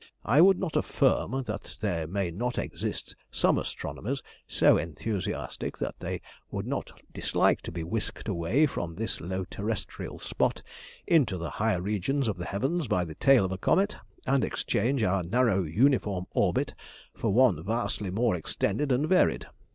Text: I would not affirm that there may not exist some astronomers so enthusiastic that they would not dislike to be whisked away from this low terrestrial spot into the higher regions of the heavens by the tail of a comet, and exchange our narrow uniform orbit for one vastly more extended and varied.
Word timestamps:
I 0.25 0.41
would 0.41 0.57
not 0.57 0.75
affirm 0.75 1.43
that 1.45 1.77
there 1.79 2.07
may 2.07 2.31
not 2.31 2.57
exist 2.57 3.15
some 3.29 3.59
astronomers 3.59 4.23
so 4.47 4.75
enthusiastic 4.79 5.77
that 5.77 5.99
they 5.99 6.21
would 6.49 6.65
not 6.65 6.91
dislike 7.13 7.61
to 7.61 7.71
be 7.71 7.83
whisked 7.83 8.27
away 8.27 8.65
from 8.65 8.95
this 8.95 9.21
low 9.21 9.45
terrestrial 9.45 10.17
spot 10.17 10.63
into 11.05 11.37
the 11.37 11.51
higher 11.51 11.83
regions 11.83 12.27
of 12.27 12.37
the 12.37 12.45
heavens 12.45 12.87
by 12.87 13.05
the 13.05 13.13
tail 13.13 13.45
of 13.45 13.51
a 13.51 13.59
comet, 13.59 13.95
and 14.25 14.43
exchange 14.43 15.03
our 15.03 15.21
narrow 15.21 15.61
uniform 15.61 16.25
orbit 16.31 16.73
for 17.15 17.29
one 17.31 17.63
vastly 17.63 18.09
more 18.09 18.33
extended 18.33 18.91
and 18.91 19.07
varied. 19.07 19.45